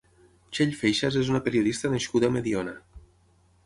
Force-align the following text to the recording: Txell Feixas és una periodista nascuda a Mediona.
Txell 0.55 0.73
Feixas 0.79 1.19
és 1.23 1.31
una 1.35 1.43
periodista 1.51 1.95
nascuda 1.97 2.33
a 2.35 2.39
Mediona. 2.39 2.79